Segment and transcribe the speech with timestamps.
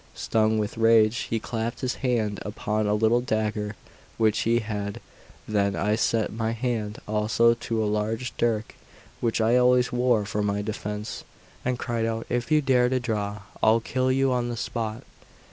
[0.15, 3.75] Stung with rage, he clapped his hand upon a little dagger
[4.17, 4.99] which he had;
[5.47, 8.73] then I set my hand also to a large dirk
[9.19, 11.23] which I always wore for my defence,
[11.63, 15.03] and cried out: "If you dare to draw, I'll kill you on the spot."